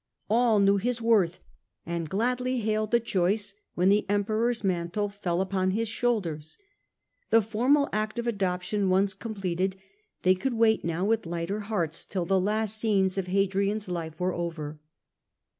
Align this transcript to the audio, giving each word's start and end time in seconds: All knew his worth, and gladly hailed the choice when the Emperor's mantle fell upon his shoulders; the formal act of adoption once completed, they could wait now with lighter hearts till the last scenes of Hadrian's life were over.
All 0.31 0.59
knew 0.59 0.77
his 0.77 0.99
worth, 0.99 1.37
and 1.85 2.09
gladly 2.09 2.57
hailed 2.61 2.89
the 2.89 2.99
choice 2.99 3.53
when 3.75 3.89
the 3.89 4.07
Emperor's 4.09 4.63
mantle 4.63 5.09
fell 5.09 5.41
upon 5.41 5.69
his 5.69 5.87
shoulders; 5.87 6.57
the 7.29 7.43
formal 7.43 7.87
act 7.93 8.17
of 8.17 8.25
adoption 8.25 8.89
once 8.89 9.13
completed, 9.13 9.75
they 10.23 10.33
could 10.33 10.55
wait 10.55 10.83
now 10.83 11.05
with 11.05 11.27
lighter 11.27 11.59
hearts 11.59 12.03
till 12.03 12.25
the 12.25 12.39
last 12.41 12.77
scenes 12.79 13.19
of 13.19 13.27
Hadrian's 13.27 13.89
life 13.89 14.19
were 14.19 14.33
over. 14.33 14.79